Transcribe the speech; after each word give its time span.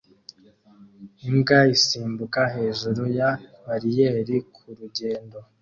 Imbwa 1.27 1.59
isimbuka 1.75 2.41
hejuru 2.53 3.01
ya 3.17 3.29
bariyeri 3.65 4.35
kurugendo 4.53 5.37